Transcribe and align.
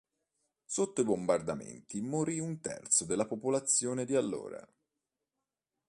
Sotto 0.65 1.01
i 1.01 1.03
bombardamenti 1.03 2.01
morì 2.01 2.39
un 2.39 2.59
terzo 2.59 3.05
della 3.05 3.27
popolazione 3.27 4.03
di 4.03 4.15
allora. 4.15 4.67